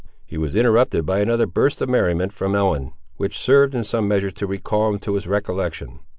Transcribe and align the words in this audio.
He 0.25 0.35
was 0.35 0.55
interrupted 0.55 1.05
by 1.05 1.19
another 1.19 1.45
burst 1.45 1.79
of 1.79 1.87
merriment 1.87 2.33
from 2.33 2.55
Ellen, 2.55 2.93
which 3.17 3.37
served, 3.37 3.75
in 3.75 3.83
some 3.83 4.07
measure, 4.07 4.31
to 4.31 4.47
recall 4.47 4.89
him 4.91 4.97
to 4.97 5.13
his 5.13 5.27
recollection. 5.27 5.99